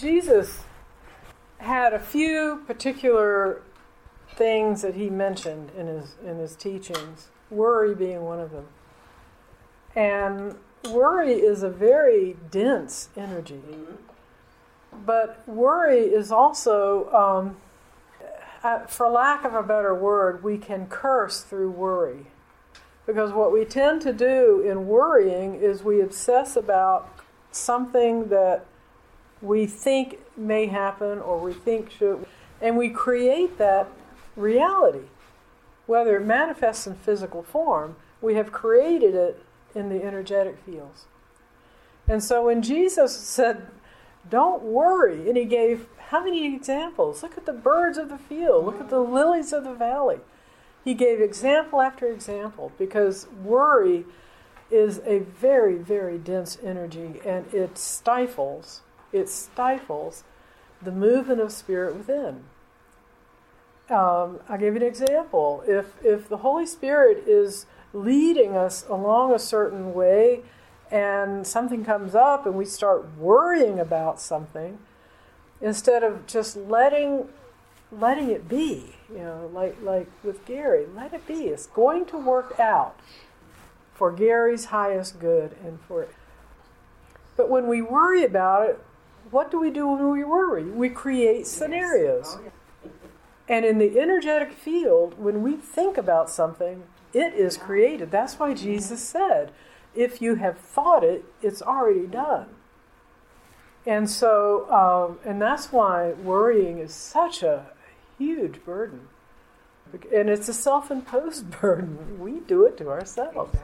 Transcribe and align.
Jesus 0.00 0.64
had 1.58 1.92
a 1.92 1.98
few 1.98 2.62
particular 2.66 3.60
things 4.34 4.80
that 4.80 4.94
he 4.94 5.10
mentioned 5.10 5.70
in 5.76 5.86
his 5.86 6.16
in 6.24 6.38
his 6.38 6.56
teachings, 6.56 7.28
worry 7.50 7.94
being 7.94 8.22
one 8.22 8.40
of 8.40 8.50
them. 8.50 8.66
And 9.94 10.56
worry 10.90 11.34
is 11.34 11.62
a 11.62 11.68
very 11.68 12.36
dense 12.50 13.10
energy. 13.16 13.60
But 15.04 15.46
worry 15.46 16.00
is 16.00 16.32
also, 16.32 17.10
um, 17.12 17.56
uh, 18.62 18.86
for 18.86 19.08
lack 19.08 19.44
of 19.44 19.54
a 19.54 19.62
better 19.62 19.94
word, 19.94 20.42
we 20.42 20.58
can 20.58 20.86
curse 20.86 21.42
through 21.42 21.70
worry. 21.70 22.26
Because 23.06 23.32
what 23.32 23.52
we 23.52 23.64
tend 23.64 24.02
to 24.02 24.12
do 24.12 24.60
in 24.60 24.86
worrying 24.86 25.56
is 25.56 25.82
we 25.82 26.00
obsess 26.00 26.56
about 26.56 27.08
something 27.50 28.28
that 28.28 28.66
we 29.42 29.66
think 29.66 30.18
may 30.36 30.66
happen 30.66 31.18
or 31.18 31.38
we 31.38 31.52
think 31.52 31.90
should, 31.90 32.26
and 32.60 32.76
we 32.76 32.90
create 32.90 33.58
that 33.58 33.88
reality. 34.36 35.06
Whether 35.86 36.16
it 36.16 36.26
manifests 36.26 36.86
in 36.86 36.94
physical 36.94 37.42
form, 37.42 37.96
we 38.20 38.34
have 38.34 38.52
created 38.52 39.14
it 39.14 39.42
in 39.74 39.88
the 39.88 40.02
energetic 40.02 40.58
fields. 40.64 41.06
And 42.06 42.22
so 42.22 42.46
when 42.46 42.62
Jesus 42.62 43.16
said, 43.16 43.68
Don't 44.28 44.62
worry, 44.62 45.28
and 45.28 45.36
he 45.36 45.44
gave 45.44 45.86
how 46.08 46.24
many 46.24 46.54
examples? 46.54 47.22
Look 47.22 47.38
at 47.38 47.46
the 47.46 47.52
birds 47.52 47.96
of 47.96 48.08
the 48.08 48.18
field, 48.18 48.66
look 48.66 48.80
at 48.80 48.90
the 48.90 49.00
lilies 49.00 49.52
of 49.52 49.64
the 49.64 49.74
valley. 49.74 50.18
He 50.84 50.94
gave 50.94 51.20
example 51.20 51.80
after 51.80 52.06
example 52.08 52.72
because 52.78 53.28
worry 53.44 54.04
is 54.70 55.00
a 55.04 55.18
very, 55.18 55.76
very 55.76 56.18
dense 56.18 56.58
energy 56.64 57.20
and 57.24 57.52
it 57.52 57.76
stifles, 57.76 58.82
it 59.12 59.28
stifles 59.28 60.24
the 60.82 60.92
movement 60.92 61.40
of 61.40 61.52
spirit 61.52 61.96
within. 61.96 62.44
Um, 63.88 64.38
I'll 64.48 64.58
give 64.58 64.74
you 64.74 64.80
an 64.80 64.86
example. 64.86 65.64
If, 65.66 65.94
if 66.04 66.28
the 66.28 66.38
Holy 66.38 66.66
Spirit 66.66 67.24
is 67.26 67.66
leading 67.92 68.56
us 68.56 68.86
along 68.88 69.34
a 69.34 69.38
certain 69.38 69.92
way 69.92 70.42
and 70.90 71.46
something 71.46 71.84
comes 71.84 72.14
up 72.14 72.46
and 72.46 72.54
we 72.54 72.64
start 72.64 73.16
worrying 73.16 73.80
about 73.80 74.20
something, 74.20 74.78
instead 75.60 76.02
of 76.02 76.26
just 76.26 76.56
letting 76.56 77.28
letting 77.92 78.30
it 78.30 78.48
be, 78.48 78.94
you 79.10 79.18
know, 79.18 79.50
like 79.52 79.76
like 79.82 80.08
with 80.22 80.44
Gary, 80.46 80.86
let 80.94 81.12
it 81.12 81.26
be. 81.26 81.46
It's 81.46 81.66
going 81.66 82.06
to 82.06 82.18
work 82.18 82.58
out 82.58 82.98
for 83.94 84.12
Gary's 84.12 84.66
highest 84.66 85.18
good 85.18 85.56
and 85.64 85.80
for 85.80 86.06
But 87.36 87.50
when 87.50 87.66
we 87.66 87.82
worry 87.82 88.24
about 88.24 88.68
it, 88.68 88.80
what 89.30 89.50
do 89.50 89.60
we 89.60 89.70
do 89.70 89.86
when 89.86 90.10
we 90.10 90.24
worry? 90.24 90.64
We 90.64 90.88
create 90.88 91.46
scenarios. 91.46 92.38
And 93.48 93.64
in 93.64 93.78
the 93.78 93.98
energetic 93.98 94.52
field, 94.52 95.18
when 95.18 95.42
we 95.42 95.56
think 95.56 95.98
about 95.98 96.30
something, 96.30 96.84
it 97.12 97.34
is 97.34 97.56
created. 97.56 98.10
That's 98.10 98.38
why 98.38 98.54
Jesus 98.54 99.02
said, 99.02 99.50
if 99.94 100.22
you 100.22 100.36
have 100.36 100.58
thought 100.58 101.02
it, 101.02 101.24
it's 101.42 101.62
already 101.62 102.06
done. 102.06 102.46
And 103.86 104.08
so, 104.08 104.70
um, 104.70 105.18
and 105.28 105.40
that's 105.40 105.72
why 105.72 106.12
worrying 106.12 106.78
is 106.78 106.94
such 106.94 107.42
a 107.42 107.66
huge 108.18 108.64
burden. 108.64 109.08
And 110.14 110.28
it's 110.28 110.48
a 110.48 110.54
self 110.54 110.90
imposed 110.90 111.50
burden. 111.60 112.20
We 112.20 112.40
do 112.40 112.64
it 112.64 112.76
to 112.78 112.88
ourselves. 112.88 113.56